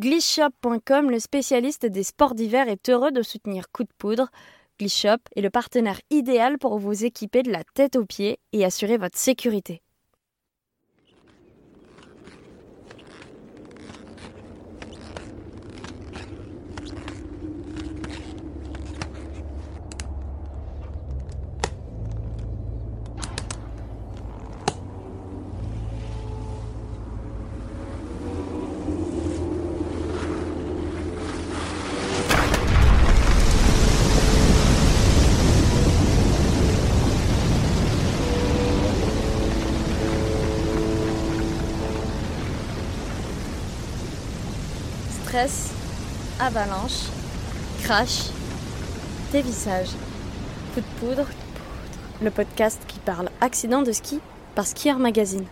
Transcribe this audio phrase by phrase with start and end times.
[0.00, 4.30] Glishop.com, le spécialiste des sports d'hiver, est heureux de soutenir Coup de Poudre.
[4.78, 8.96] Glishop est le partenaire idéal pour vous équiper de la tête aux pieds et assurer
[8.96, 9.82] votre sécurité.
[45.30, 45.72] Stress,
[46.40, 47.06] avalanche,
[47.84, 48.30] crash,
[49.30, 49.90] dévissage,
[50.74, 51.28] coup de poudre,
[52.20, 54.18] le podcast qui parle accident de ski
[54.56, 55.44] par Skier Magazine.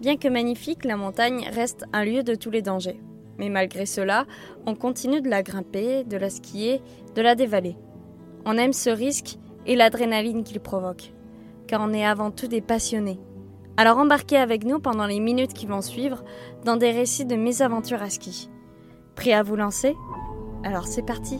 [0.00, 2.98] Bien que magnifique, la montagne reste un lieu de tous les dangers.
[3.36, 4.24] Mais malgré cela,
[4.64, 6.80] on continue de la grimper, de la skier,
[7.14, 7.76] de la dévaler.
[8.46, 11.12] On aime ce risque et l'adrénaline qu'il provoque,
[11.66, 13.20] car on est avant tout des passionnés
[13.78, 16.24] alors embarquez avec nous pendant les minutes qui vont suivre
[16.64, 18.50] dans des récits de mésaventures à ski.
[19.14, 19.94] Prêt à vous lancer?
[20.64, 21.38] Alors c'est parti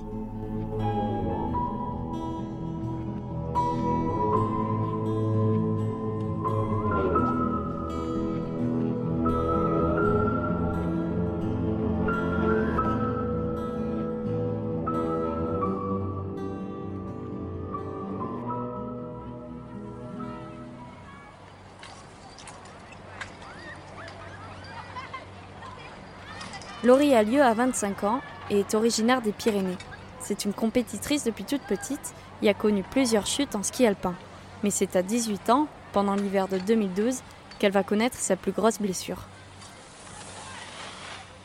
[26.85, 29.77] Laurie a 25 ans et est originaire des Pyrénées.
[30.21, 34.15] C'est une compétitrice depuis toute petite et a connu plusieurs chutes en ski alpin.
[34.63, 37.23] Mais c'est à 18 ans, pendant l'hiver de 2012,
[37.59, 39.27] qu'elle va connaître sa plus grosse blessure.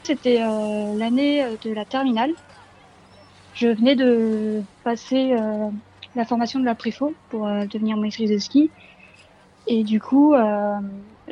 [0.04, 2.34] C'était euh, l'année de la terminale.
[3.56, 5.70] Je venais de passer euh,
[6.16, 8.70] la formation de la préfo pour euh, devenir maîtrise de ski.
[9.66, 10.36] Et du coup,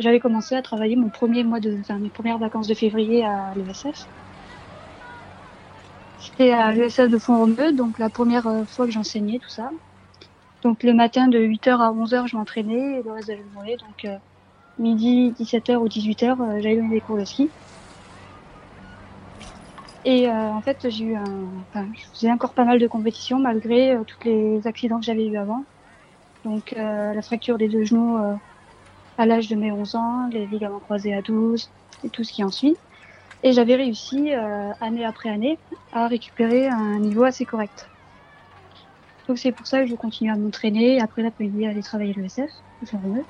[0.01, 4.07] j'avais commencé à travailler mon premier mois de, mes premières vacances de février à l'ESF.
[6.19, 9.71] C'était à l'ESF de Font-Romeu, donc la première euh, fois que j'enseignais tout ça.
[10.61, 13.77] Donc le matin de 8h à 11h, je m'entraînais et le reste de la journée,
[13.77, 14.17] donc euh,
[14.77, 17.49] midi, 17h ou 18h, euh, j'allais donner des cours de ski.
[20.03, 21.15] Et en fait, j'ai
[21.75, 25.63] je faisais encore pas mal de compétitions malgré tous les accidents que j'avais eu avant.
[26.43, 28.17] Donc la fracture des deux genoux
[29.21, 31.69] à l'âge de mes 11 ans, les ligaments croisés à 12
[32.03, 32.75] et tout ce qui en suit.
[33.43, 35.59] Et j'avais réussi, euh, année après année,
[35.93, 37.87] à récupérer un niveau assez correct.
[39.27, 42.49] Donc c'est pour ça que je continue à m'entraîner, après l'après-midi aller travailler l'ESF,
[43.03, 43.23] mieux.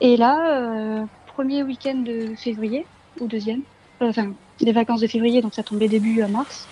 [0.00, 2.86] Et là, euh, premier week-end de février,
[3.18, 3.62] ou deuxième,
[4.00, 6.68] euh, enfin des vacances de février, donc ça tombait début mars,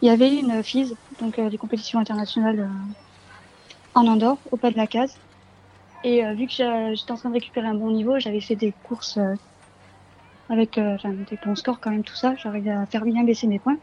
[0.00, 2.70] il y avait une FISE, donc des compétitions internationales
[3.94, 5.18] en Andorre, au pas de la case.
[6.04, 8.74] Et euh, vu que j'étais en train de récupérer un bon niveau, j'avais fait des
[8.84, 9.34] courses euh,
[10.50, 10.98] avec euh,
[11.30, 12.34] des bons scores quand même, tout ça.
[12.36, 13.78] J'arrivais à faire bien baisser mes points.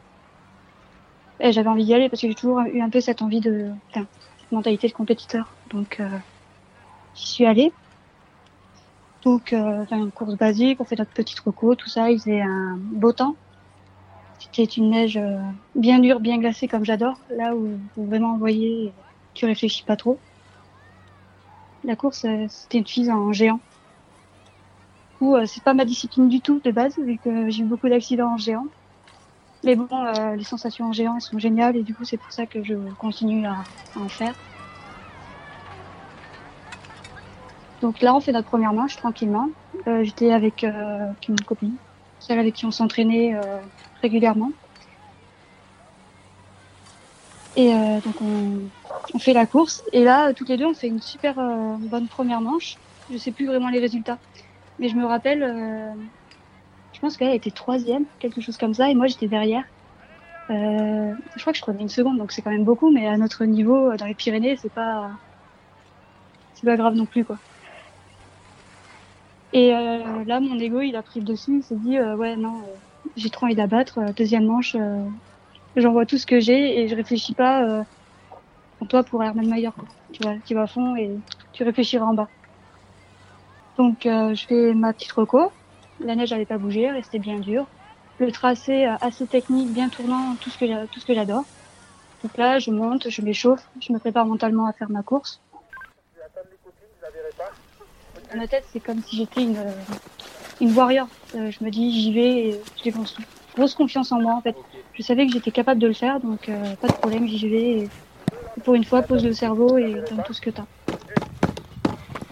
[1.40, 3.72] Et j'avais envie d'y aller parce que j'ai toujours eu un peu cette envie de,
[3.92, 4.06] cette
[4.52, 5.52] mentalité de compétiteur.
[5.72, 6.00] Donc,
[7.16, 7.74] j'y suis allée.
[9.24, 12.12] Donc, euh, une course basique, on fait notre petite reco, tout ça.
[12.12, 13.36] Il faisait un beau temps.
[14.38, 15.20] C'était une neige
[15.74, 17.18] bien dure, bien glacée comme j'adore.
[17.32, 18.94] Là où vous vraiment envoyer,
[19.34, 20.20] tu réfléchis pas trop.
[21.84, 23.60] La course, euh, c'était une fille en géant.
[25.20, 27.90] Ou euh, c'est pas ma discipline du tout de base, vu que j'ai eu beaucoup
[27.90, 28.66] d'accidents en géant.
[29.64, 32.46] Mais bon, euh, les sensations en géant, sont géniales et du coup, c'est pour ça
[32.46, 33.58] que je continue à,
[33.96, 34.34] en faire.
[37.82, 39.50] Donc là, on fait notre première manche tranquillement.
[40.04, 41.76] J'étais avec une copine,
[42.20, 43.36] celle avec qui on s'entraînait
[44.02, 44.52] régulièrement.
[47.56, 48.70] Et euh, donc on,
[49.20, 49.84] fait la course.
[49.92, 52.78] Et là, toutes les deux, on fait une super euh, bonne première manche.
[53.10, 54.20] Je sais plus vraiment les résultats,
[54.80, 55.94] mais je me rappelle, euh,
[56.94, 59.66] je pense qu'elle était troisième, quelque chose comme ça, et moi j'étais derrière.
[60.50, 63.44] je crois que je prenais une seconde, donc c'est quand même beaucoup, mais à notre
[63.44, 65.12] niveau, dans les Pyrénées, c'est pas,
[66.54, 67.38] c'est pas grave non plus quoi.
[69.52, 71.58] Et là, mon ego, il a pris le dessus.
[71.58, 72.64] Il s'est dit, ouais, non,
[73.18, 74.00] j'ai trop envie d'abattre.
[74.16, 74.78] deuxième manche,
[75.76, 77.84] j'envoie tout ce que j'ai et je réfléchis pas euh,
[78.90, 79.88] toi pour Herman Mayer quoi.
[80.12, 81.12] tu vois tu vas à fond et
[81.54, 82.28] tu réfléchiras en bas
[83.78, 85.52] donc euh, je fais ma petite reco
[86.00, 87.68] la neige n'avait pas bougé restait bien dur
[88.20, 91.44] le tracé euh, assez technique bien tournant tout ce que tout ce que j'adore
[92.24, 95.42] donc là je monte je m'échauffe je me prépare mentalement à faire ma course
[98.32, 99.58] dans ma tête c'est comme si j'étais une
[100.62, 101.08] une warrior.
[101.34, 103.24] je me dis, j'y vais et je défonce tout.
[103.56, 104.56] Grosse confiance en moi, en fait.
[104.94, 106.50] Je savais que j'étais capable de le faire, donc
[106.82, 107.72] pas de problème, j'y vais.
[107.72, 107.90] Et,
[108.64, 110.66] pour une fois, pose le cerveau et donne tout ce que t'as.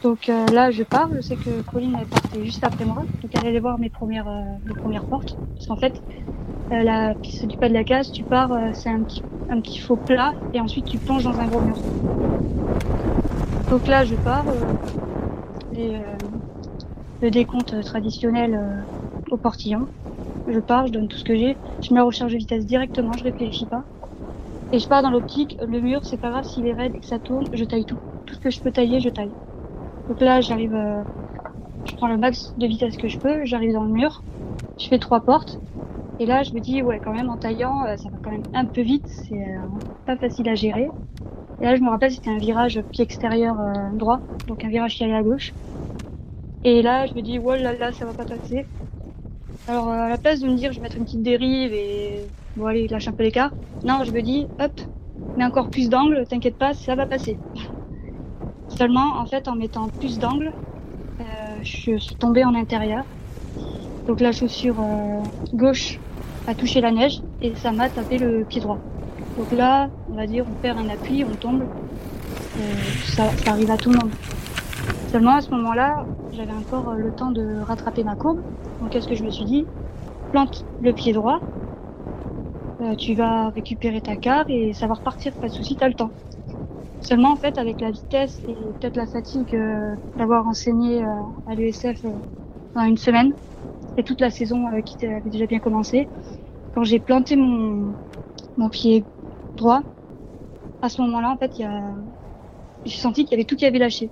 [0.04, 1.10] Donc euh, là, je pars.
[1.14, 3.04] Je sais que Pauline est partie juste après moi.
[3.22, 5.38] Donc elle allait voir mes premières, euh, mes premières portes.
[5.56, 6.02] Parce qu'en fait,
[6.72, 9.80] euh, la piste du pas de la case, tu pars, c'est un petit, un petit
[9.80, 11.78] faux plat et ensuite tu plonges dans un gros mur.
[13.70, 14.46] Donc là, je pars.
[17.22, 18.60] le décompte traditionnel
[19.30, 19.88] au portillon.
[20.50, 21.56] Je pars, je donne tout ce que j'ai.
[21.82, 23.84] Je mets en recharge de vitesse directement, je réfléchis pas.
[24.72, 25.58] Et je pars dans l'optique.
[25.66, 27.98] Le mur, c'est pas grave s'il est raide et que ça tourne, je taille tout.
[28.26, 29.32] Tout ce que je peux tailler, je taille.
[30.10, 31.04] Donc là, j'arrive, euh,
[31.86, 34.24] je prends le max de vitesse que je peux, j'arrive dans le mur,
[34.80, 35.60] je fais trois portes,
[36.20, 38.44] et là, je me dis, ouais, quand même, en taillant, euh, ça va quand même
[38.56, 39.60] un peu vite, c'est euh,
[40.08, 40.90] pas facile à gérer.
[41.62, 43.56] Et là, je me rappelle, c'était un virage pied extérieur
[43.94, 45.54] droit, donc un virage qui allait à gauche.
[46.64, 48.66] Et là, je me dis, ouais, là, là, ça va pas passer.
[49.70, 52.26] Alors, à la place de me dire, je vais mettre une petite dérive et,
[52.58, 53.52] bon, allez, lâche un peu l'écart.
[53.84, 54.72] Non, je me dis, hop,
[55.38, 57.38] mets encore plus d'angle, t'inquiète pas, ça va passer.
[58.68, 60.54] Seulement, en fait, en mettant plus d'angle,
[61.20, 61.24] euh,
[61.62, 63.06] je suis tombée en intérieur.
[64.08, 65.22] Donc la chaussure euh,
[65.54, 66.00] gauche
[66.48, 68.80] a touché la neige et ça m'a tapé le pied droit.
[69.38, 71.62] Donc là, on va dire, on perd un appui, on tombe.
[71.62, 72.74] Euh,
[73.06, 74.10] ça, arrive à tout le monde.
[75.12, 78.40] Seulement à ce moment-là, j'avais encore le temps de rattraper ma courbe.
[78.80, 79.70] Donc qu'est-ce que je me suis dit?
[80.32, 81.42] Plante le pied droit,
[82.98, 86.14] tu vas récupérer ta carte et ça va repartir, pas de souci, t'as le temps.
[87.02, 91.08] Seulement, en fait, avec la vitesse et peut-être la fatigue euh, d'avoir enseigné euh,
[91.48, 91.94] à euh,
[92.74, 93.36] pendant une semaine
[93.98, 96.12] et toute la saison qui avait déjà bien commencé,
[96.74, 97.96] quand j'ai planté mon,
[98.58, 99.08] mon pied
[99.58, 99.84] droit,
[100.82, 101.54] à ce moment-là, en fait,
[102.86, 104.12] j'ai senti qu'il y avait tout qui avait lâché.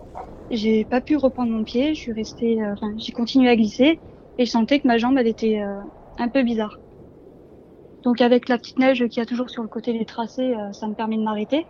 [0.50, 4.02] J'ai pas pu reprendre mon pied, je suis restée, enfin, j'ai continué à glisser
[4.38, 5.62] et je sentais que ma jambe, elle était
[6.18, 6.80] un peu bizarre.
[8.04, 10.94] Donc avec la petite neige qui a toujours sur le côté des tracés, ça me
[10.96, 11.68] permet de m'arrêter.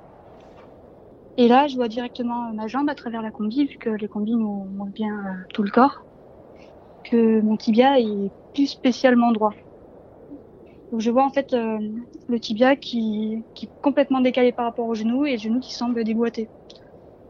[1.38, 4.36] Et là, je vois directement ma jambe à travers la combi, vu que les combis
[4.36, 6.08] nous montrent bien euh, tout le corps,
[7.04, 9.54] que mon tibia est plus spécialement droit.
[10.92, 11.78] Donc je vois en fait euh,
[12.28, 15.74] le tibia qui, qui est complètement décalé par rapport au genou et le genou qui
[15.74, 16.52] semble déboîté.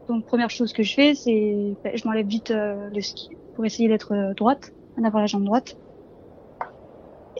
[0.08, 3.64] Donc première chose que je fais, c'est ben, je m'enlève vite euh, le ski pour
[3.64, 5.76] essayer d'être droite, d'avoir la jambe droite.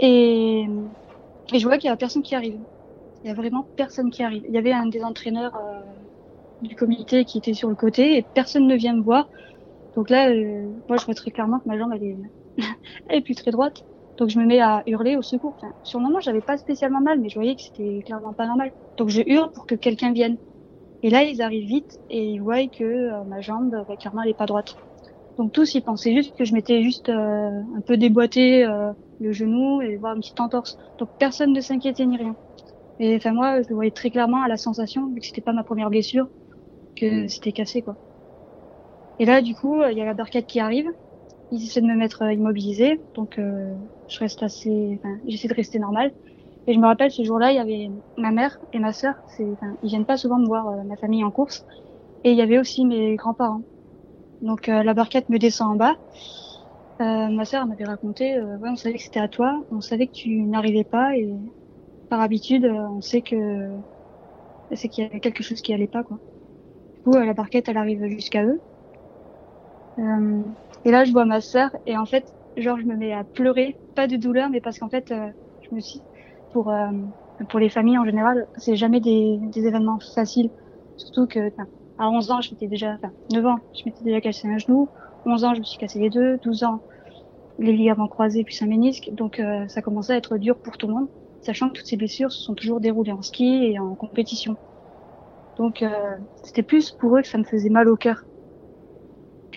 [0.01, 0.67] Et,
[1.53, 2.59] je vois qu'il y a personne qui arrive.
[3.25, 4.45] Il y a vraiment personne qui arrive.
[4.47, 5.59] Il y avait un des entraîneurs
[6.63, 9.29] du comité qui était sur le côté et personne ne vient me voir.
[9.97, 11.93] Donc là, euh, moi, je vois très clairement que ma jambe,
[13.09, 13.85] elle est plus très droite.
[14.17, 15.55] Donc je me mets à hurler au secours.
[15.57, 18.47] Enfin, sur le moment, j'avais pas spécialement mal, mais je voyais que c'était clairement pas
[18.47, 18.73] normal.
[18.97, 20.37] Donc je hurle pour que quelqu'un vienne.
[21.03, 24.31] Et là, ils arrivent vite et ils voient que euh, ma jambe, bah, clairement, elle
[24.31, 24.77] est pas droite.
[25.37, 28.67] Donc tous, ils pensaient juste que je m'étais juste euh, un peu déboîté
[29.21, 30.79] le genou et voir une petite entorse.
[30.99, 32.35] Donc personne ne s'inquiétait ni rien.
[32.99, 35.63] Et enfin moi, je voyais très clairement à la sensation, vu que c'était pas ma
[35.63, 36.29] première blessure
[36.97, 37.29] que mm.
[37.29, 37.95] c'était cassé quoi.
[39.21, 40.91] Et là du coup il y a la barquette qui arrive,
[41.51, 43.75] ils essaient de me mettre euh, immobilisé, donc euh,
[44.09, 46.13] je reste assez, enfin, j'essaie de rester normal.
[46.69, 49.75] Et je me rappelle ce jour-là il y avait ma mère et ma sœur, enfin,
[49.83, 51.65] ils viennent pas souvent me voir euh, ma famille en course,
[52.25, 53.65] et il y avait aussi mes grands-parents.
[54.43, 55.97] Donc la barquette me descend en bas.
[57.01, 60.43] ma sœur m'avait raconté, ouais, on savait que c'était à toi, on savait que tu
[60.43, 61.29] n'arrivais pas et
[62.09, 63.37] par habitude, on sait que
[64.75, 66.21] c'est qu'il y avait quelque chose qui allait pas quoi.
[67.09, 68.63] Euh, la barquette, elle arrive jusqu'à eux.
[69.99, 70.43] Euh,
[70.85, 73.81] et là, je vois ma sœur et en fait, genre, je me mets à pleurer,
[73.95, 76.05] pas de douleur, mais parce qu'en fait, euh, je me suis,
[76.53, 76.73] pour
[77.49, 80.51] pour les familles en général, c'est jamais des, des événements faciles.
[80.97, 81.51] Surtout que,
[81.99, 84.89] à 11 ans, je m'étais déjà, enfin, 9 ans, je m'étais déjà cassé un genou.
[85.25, 86.39] 11 ans, je me suis cassé les deux.
[86.39, 86.81] 12 ans,
[87.61, 89.11] les ligaments croisés puis un ménisque.
[89.13, 91.09] Donc, ça commençait à être dur pour tout le monde,
[91.43, 94.57] sachant que toutes ces blessures se sont toujours déroulées en ski et en compétition.
[95.59, 98.23] Donc euh, c'était plus pour eux que ça me faisait mal au cœur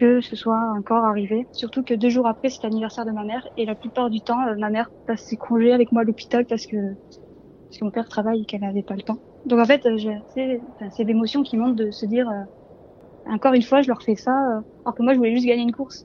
[0.02, 1.48] que ce soit encore arrivé.
[1.52, 4.42] Surtout que deux jours après, c'est l'anniversaire de ma mère et la plupart du temps,
[4.48, 7.92] euh, ma mère passe ses congés avec moi à l'hôpital parce que, parce que mon
[7.92, 9.20] père travaille et qu'elle n'avait pas le temps.
[9.46, 9.88] Donc en fait,
[10.34, 12.44] c'est l'émotion qui monte de se dire, euh,
[13.26, 14.34] encore une fois, je leur fais ça,
[14.86, 16.04] alors que moi, je voulais juste gagner une course.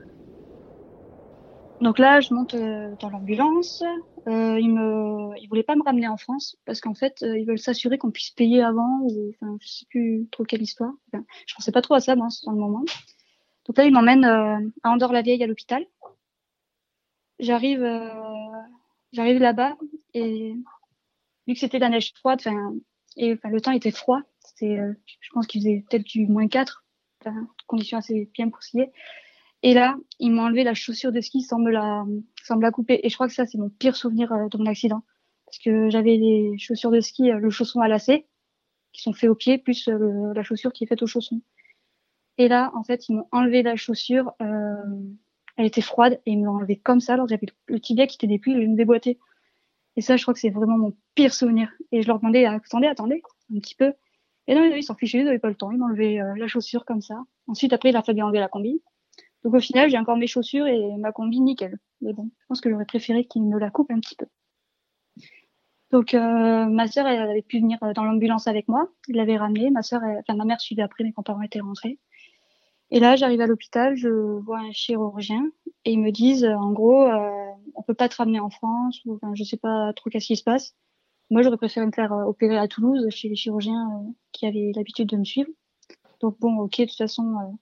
[1.81, 2.55] Donc là, je monte
[3.01, 3.83] dans l'ambulance.
[4.29, 7.47] Euh, ils me, ils voulaient pas me ramener en France parce qu'en fait, euh, ils
[7.47, 10.93] veulent s'assurer qu'on puisse payer avant ou, enfin, je sais plus trop quelle histoire.
[11.13, 12.85] Enfin, je pensais pas trop à ça, dans le moment.
[13.67, 15.85] Donc là, ils m'emmènent euh, à Andorre-la-Vieille à l'hôpital.
[17.39, 18.09] J'arrive, euh,
[19.13, 19.77] j'arrive là-bas
[20.15, 20.55] et
[21.47, 22.75] vu que c'était la neige froide, enfin,
[23.17, 24.21] et enfin, le temps était froid.
[24.41, 24.79] C'était,
[25.21, 26.85] je pense qu'il faisait peut-être du moins 4,
[27.21, 28.61] enfin, conditions assez bien pour
[29.63, 32.05] Et là, ils m'ont enlevé la chaussure de ski sans me la,
[32.43, 33.01] sans me la couper.
[33.03, 35.03] Et je crois que ça, c'est mon pire souvenir de mon accident.
[35.47, 38.27] Parce que j'avais les chaussures de ski, le chausson à lacets,
[38.93, 41.43] qui sont faits au pied, plus la chaussure qui est faite au chausson.
[42.39, 44.33] Et là, en fait, ils m'ont enlevé la chaussure.
[44.43, 44.75] Euh,
[45.57, 47.15] elle était froide et ils me l'ont enlevée comme ça.
[47.15, 49.19] Alors j'avais le tibia qui était depuis, je me déboîter.
[49.97, 51.73] Et ça, je crois que c'est vraiment mon pire souvenir.
[51.93, 53.23] Et je leur demandais, attendez, attendez,
[53.55, 53.95] un petit peu.
[54.47, 55.73] Et non, ils s'en fichaient, ils n'avaient pas le temps.
[55.73, 57.25] Ils m'ont enlevé euh, la chaussure comme ça.
[57.47, 58.83] Ensuite, après, il a fallu enlever la combi.
[59.43, 61.79] Donc au final, j'ai encore mes chaussures et ma combi nickel.
[62.03, 64.27] Mais bon, je pense que j'aurais préféré qu'ils me la coupent un petit peu.
[65.93, 68.91] Donc euh, ma sœur, elle avait pu venir dans l'ambulance avec moi.
[69.09, 69.71] Il l'avait ramenée.
[69.71, 71.99] Ma sœur, enfin ma mère suivait après, mes grands-parents étaient rentrés.
[72.91, 75.51] Et là, j'arrive à l'hôpital, je vois un chirurgien
[75.85, 79.15] et ils me disent, en gros, euh, on peut pas te ramener en France ou
[79.15, 80.75] enfin, je sais pas trop qu'est-ce qui se passe.
[81.31, 84.73] Moi, j'aurais préféré me faire euh, opérer à Toulouse chez les chirurgiens euh, qui avaient
[84.75, 85.51] l'habitude de me suivre.
[86.21, 87.53] Donc bon, ok, de toute façon, euh,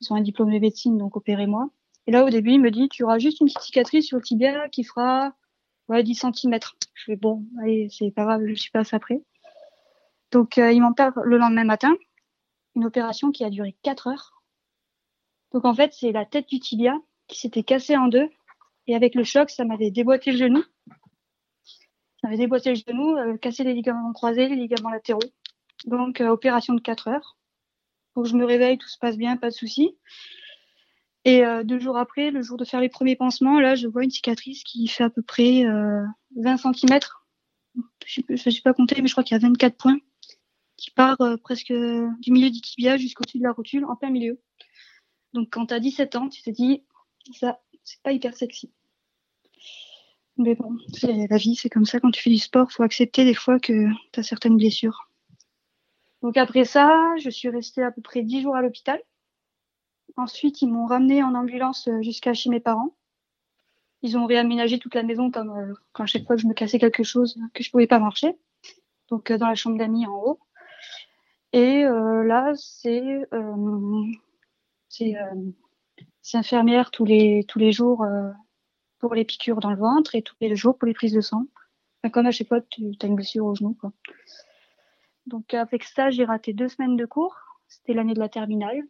[0.00, 1.70] ils ont un diplôme de médecine, donc opérez-moi.
[2.06, 4.22] Et là, au début, il me dit, tu auras juste une petite cicatrice sur le
[4.22, 5.32] tibia qui fera
[5.88, 6.58] ouais, 10 cm.
[6.94, 9.22] Je fais bon, allez, c'est pas grave, je suis pas après.
[10.32, 11.94] Donc, euh, ils m'opèrent le lendemain matin
[12.74, 14.42] une opération qui a duré 4 heures.
[15.52, 16.96] Donc en fait, c'est la tête du tibia
[17.26, 18.28] qui s'était cassée en deux.
[18.86, 20.64] Et avec le choc, ça m'avait déboîté le genou.
[21.64, 25.20] Ça m'avait déboîté le genou, euh, cassé les ligaments croisés, les ligaments latéraux.
[25.86, 27.36] Donc euh, opération de 4 heures.
[28.16, 29.96] Que je me réveille, tout se passe bien, pas de souci.
[31.24, 34.02] Et euh, deux jours après, le jour de faire les premiers pansements, là, je vois
[34.02, 35.64] une cicatrice qui fait à peu près
[36.36, 36.98] 20 cm.
[38.04, 39.98] Je ne sais pas compter, mais je crois qu'il y a 24 points
[40.80, 44.40] qui part euh, presque du milieu du tibia jusqu'au-dessus de la rotule, en plein milieu.
[45.34, 46.82] Donc quand tu as 17 ans, tu te dis,
[47.32, 48.72] ça, c'est pas hyper sexy.
[50.38, 52.00] Mais bon, c'est la vie, c'est comme ça.
[52.00, 55.10] Quand tu fais du sport, faut accepter des fois que tu as certaines blessures.
[56.22, 59.00] Donc après ça, je suis restée à peu près 10 jours à l'hôpital.
[60.16, 62.96] Ensuite, ils m'ont ramené en ambulance euh, jusqu'à chez mes parents.
[64.02, 66.78] Ils ont réaménagé toute la maison comme euh, quand chaque fois que je me cassais
[66.78, 68.34] quelque chose que je pouvais pas marcher.
[69.08, 70.40] Donc dans la chambre d'amis en haut.
[71.52, 74.04] Et euh, là, c'est euh,
[74.88, 75.52] c'est euh,
[76.34, 78.30] infirmière tous les tous les jours euh,
[78.98, 81.46] pour les piqûres dans le ventre et tous les jours pour les prises de sang.
[82.02, 83.74] Enfin, comme à chaque fois, tu as une blessure au genou.
[83.74, 83.92] Quoi.
[85.26, 87.36] Donc avec ça, j'ai raté deux semaines de cours.
[87.68, 88.82] C'était l'année de la terminale.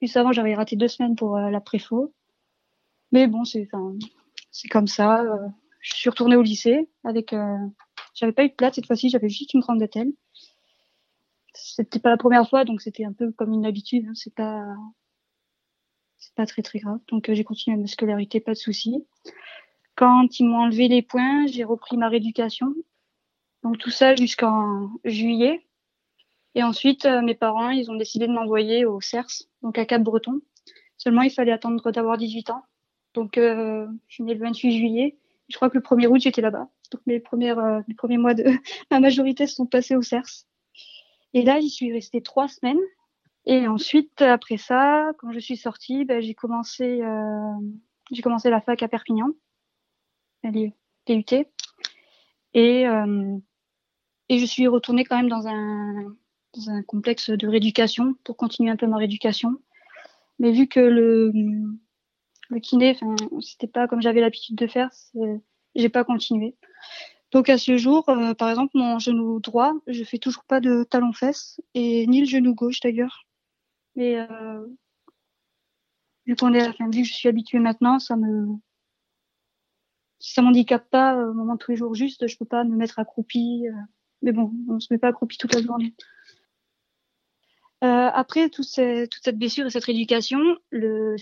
[0.00, 2.14] Puis avant, j'avais raté deux semaines pour euh, la préfo.
[3.12, 3.68] Mais bon, c'est
[4.50, 5.24] c'est comme ça.
[5.80, 7.34] je suis retournée au lycée avec.
[8.14, 9.10] j'avais pas eu de place cette fois-ci.
[9.10, 10.12] J'avais juste une grande attelle
[11.58, 14.06] c'était pas la première fois, donc c'était un peu comme une habitude.
[14.08, 14.14] Hein.
[14.14, 14.64] C'est pas,
[16.18, 16.98] c'est pas très très grave.
[17.08, 19.04] Donc euh, j'ai continué ma scolarité, pas de souci.
[19.96, 22.74] Quand ils m'ont enlevé les points, j'ai repris ma rééducation.
[23.62, 25.68] Donc tout ça jusqu'en juillet.
[26.54, 30.40] Et ensuite, euh, mes parents, ils ont décidé de m'envoyer au CERS, donc à Cap-Breton.
[30.96, 32.64] Seulement, il fallait attendre d'avoir 18 ans.
[33.14, 35.18] Donc, euh, je suis née le 28 juillet.
[35.48, 36.68] Je crois que le 1er août, j'étais là-bas.
[36.90, 38.44] Donc, mes, premières, euh, mes premiers mois de
[38.90, 40.47] ma majorité se sont passés au CERS.
[41.34, 42.80] Et là, j'y suis restée trois semaines.
[43.46, 48.82] Et ensuite, après ça, quand je suis sortie, ben, j'ai commencé, euh, commencé la fac
[48.82, 49.30] à Perpignan,
[50.44, 50.72] à l'IUT.
[52.54, 53.38] Et, euh,
[54.28, 56.14] et je suis retournée quand même dans un,
[56.54, 59.56] dans un complexe de rééducation pour continuer un peu ma rééducation.
[60.38, 61.32] Mais vu que le,
[62.50, 62.98] le kiné,
[63.40, 64.90] c'était pas comme j'avais l'habitude de faire,
[65.74, 66.54] j'ai pas continué.
[67.30, 70.84] Donc à ce jour, euh, par exemple, mon genou droit, je fais toujours pas de
[70.84, 73.26] talon-fesse et ni le genou gauche d'ailleurs.
[73.96, 74.66] Mais euh,
[76.26, 78.46] vu qu'on est, enfin, vu que je suis habituée maintenant, ça me
[80.20, 81.94] ça m'handicape pas euh, au moment de tous les jours.
[81.94, 83.66] Juste, je peux pas me mettre accroupi.
[83.68, 83.72] Euh,
[84.22, 85.94] mais bon, on se met pas accroupi toute la journée.
[87.84, 91.14] Euh, après toute cette blessure et cette rééducation, le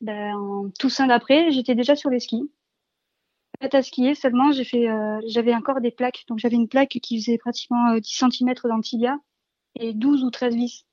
[0.00, 2.50] ben, en Toussaint d'après, j'étais déjà sur les skis
[3.72, 6.24] à skier seulement, j'ai euh, j'avais encore des plaques.
[6.28, 9.18] Donc j'avais une plaque qui faisait pratiquement 10 euh, cm dans le tibia
[9.76, 10.86] et 12 ou 13 vis.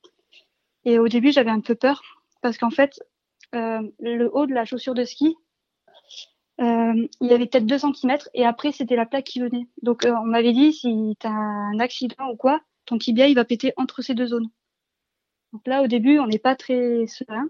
[0.86, 2.02] Et au début, j'avais un peu peur
[2.42, 3.00] parce qu'en fait,
[3.56, 5.36] euh, le haut de la chaussure de ski,
[6.60, 9.68] il y avait peut-être 2 cm et après, c'était la plaque qui venait.
[9.82, 13.46] Donc on m'avait dit, si tu as un accident ou quoi, ton tibia, il va
[13.46, 14.50] péter entre ces deux zones.
[15.54, 17.50] Donc là, au début, on n'est pas très serein.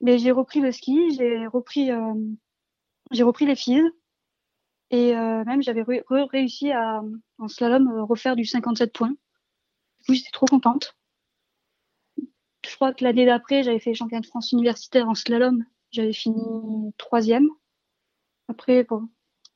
[0.00, 1.90] Mais j'ai repris le ski, j'ai repris,
[3.10, 3.92] j'ai repris les filles
[4.92, 7.02] et euh, même, j'avais réussi à,
[7.38, 9.08] en slalom, euh, refaire du 57 points.
[9.08, 10.94] Du coup, j'étais trop contente.
[12.18, 15.64] Je crois que l'année d'après, j'avais fait champion de France universitaire en slalom.
[15.92, 17.48] J'avais fini troisième.
[18.48, 19.08] Après, bon,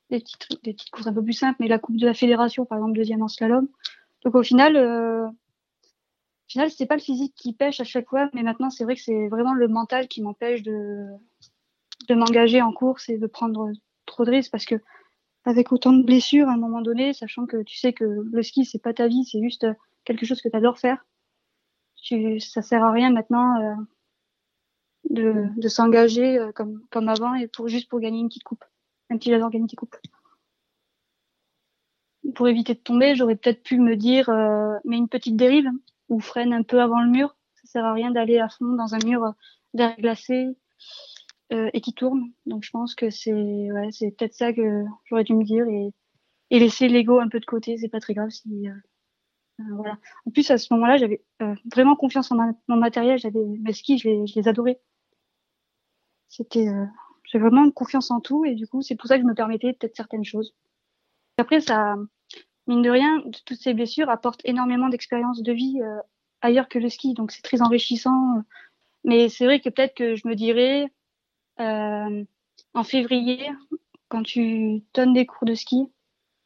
[0.09, 2.65] des petites, des petites courses un peu plus simples, mais la Coupe de la Fédération,
[2.65, 3.67] par exemple, deuxième en slalom.
[4.23, 5.27] Donc au final, euh,
[6.47, 9.01] final, c'est pas le physique qui pêche à chaque fois, mais maintenant, c'est vrai que
[9.01, 11.05] c'est vraiment le mental qui m'empêche de,
[12.07, 13.71] de m'engager en course et de prendre
[14.07, 14.81] trop de risques parce que
[15.47, 18.65] avec autant de blessures à un moment donné, sachant que tu sais que le ski
[18.65, 19.65] c'est pas ta vie, c'est juste
[20.03, 21.05] quelque chose que tu adores faire.
[22.03, 23.75] Tu, ça sert à rien maintenant euh,
[25.09, 28.65] de, s'engager euh, comme, avant et pour juste pour gagner une petite coupe,
[29.09, 29.95] même si j'adore gagner une petite coupe.
[32.35, 35.69] Pour éviter de tomber, j'aurais peut-être pu me dire euh, mais une petite dérive
[36.09, 37.37] ou freine un peu avant le mur.
[37.55, 39.33] Ça sert à rien d'aller à fond dans un mur
[39.73, 40.57] verglacé
[41.53, 42.31] euh, et qui tourne.
[42.45, 45.93] Donc je pense que c'est ouais, c'est peut-être ça que j'aurais dû me dire et,
[46.49, 47.77] et laisser l'ego un peu de côté.
[47.77, 48.73] C'est pas très grave si euh,
[49.61, 49.97] euh voilà.
[50.25, 53.19] En plus à ce moment-là, j'avais euh, vraiment confiance en mon matériel.
[53.19, 54.81] J'avais mes skis, je les, je les adorais.
[56.27, 56.85] C'était euh,
[57.23, 59.73] j'ai vraiment confiance en tout et du coup c'est pour ça que je me permettais
[59.73, 60.53] peut-être certaines choses.
[61.37, 61.95] Après ça
[62.67, 65.79] mine de rien, toutes ces blessures apportent énormément d'expérience de vie
[66.41, 68.43] ailleurs que le ski, donc c'est très enrichissant.
[69.03, 70.91] Mais c'est vrai que peut-être que je me dirais,
[71.59, 72.23] euh,
[72.73, 73.49] en février,
[74.09, 75.91] quand tu donnes des cours de ski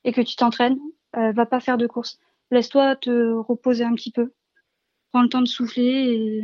[0.03, 0.79] et que tu t'entraînes,
[1.17, 2.19] euh, va pas faire de course.
[2.51, 4.33] Laisse-toi te reposer un petit peu.
[5.11, 6.41] Prends le temps de souffler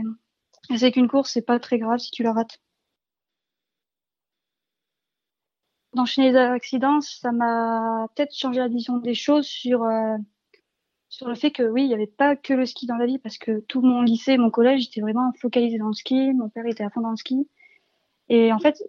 [0.70, 2.60] et, c'est qu'une course, c'est pas très grave si tu la rates.
[5.94, 10.18] D'enchaîner les accidents, ça m'a peut-être changé la vision des choses sur euh,
[11.10, 13.20] sur le fait que oui, il n'y avait pas que le ski dans la vie
[13.20, 16.34] parce que tout mon lycée, mon collège, j'étais vraiment focalisé dans le ski.
[16.34, 17.48] Mon père était à fond dans le ski.
[18.30, 18.84] Et en fait,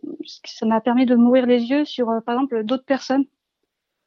[0.45, 3.27] ça m'a permis de m'ouvrir les yeux sur, euh, par exemple, d'autres personnes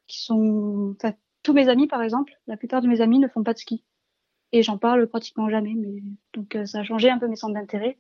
[0.08, 3.44] qui sont, enfin, tous mes amis, par exemple, la plupart de mes amis ne font
[3.44, 3.84] pas de ski.
[4.52, 6.02] Et j'en parle pratiquement jamais, mais
[6.34, 7.98] donc euh, ça a changé un peu mes centres d'intérêt.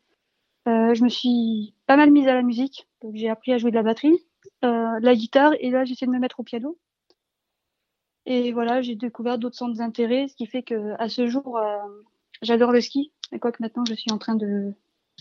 [0.67, 3.71] Euh, je me suis pas mal mise à la musique, donc j'ai appris à jouer
[3.71, 4.19] de la batterie,
[4.63, 6.77] euh, de la guitare, et là j'essaie de me mettre au piano.
[8.25, 11.77] Et voilà, j'ai découvert d'autres centres d'intérêt, ce qui fait que à ce jour, euh,
[12.41, 13.11] j'adore le ski.
[13.31, 14.73] Et quoique maintenant, je suis en train de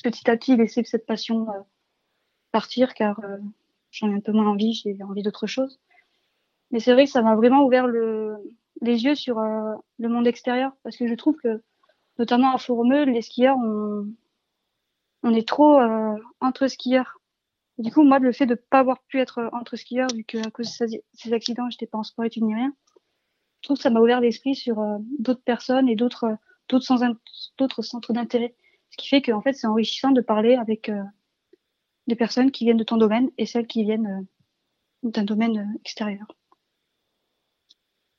[0.03, 1.47] petit à petit laisser cette passion
[2.53, 3.39] partir car euh,
[3.91, 5.79] j'en ai un peu moins envie, j'ai envie d'autre chose.
[6.71, 8.37] Mais c'est vrai que ça m'a vraiment ouvert le,
[8.81, 11.63] les yeux sur euh, le monde extérieur parce que je trouve que,
[12.19, 14.07] notamment à Fourmeux, les skieurs, on,
[15.23, 17.21] on est trop euh, entre skieurs.
[17.79, 20.51] du coup, moi, le fait de pas avoir pu être entre skieurs, vu que à
[20.51, 22.73] cause de ces accidents, j'étais pas en sport études ni rien,
[23.61, 24.83] je trouve que ça m'a ouvert l'esprit sur
[25.19, 26.37] d'autres personnes et d'autres
[26.69, 28.55] d'autres centres d'intérêt.
[28.91, 30.91] Ce qui fait qu'en fait, c'est enrichissant de parler avec
[32.11, 35.79] des personnes qui viennent de ton domaine et celles qui viennent euh, d'un domaine euh,
[35.85, 36.27] extérieur.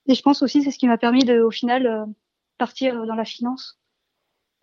[0.07, 2.05] Et je pense aussi c'est ce qui m'a permis de, au final, euh,
[2.57, 3.79] partir dans la finance,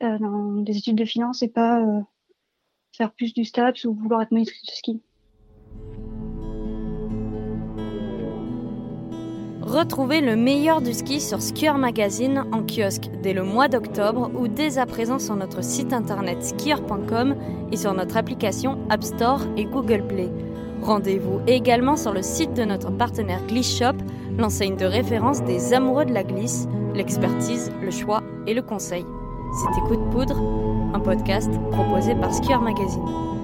[0.00, 1.84] dans des études de finance et pas
[2.92, 5.02] faire plus du STAPS ou vouloir être maîtrise de ski.
[9.68, 14.48] Retrouvez le meilleur du ski sur Skier Magazine en kiosque dès le mois d'octobre ou
[14.48, 17.36] dès à présent sur notre site internet skier.com
[17.70, 20.30] et sur notre application App Store et Google Play.
[20.80, 23.98] Rendez-vous également sur le site de notre partenaire Gliss Shop,
[24.38, 29.04] l'enseigne de référence des amoureux de la glisse, l'expertise, le choix et le conseil.
[29.52, 30.40] C'était Coup de poudre,
[30.94, 33.37] un podcast proposé par Skier Magazine.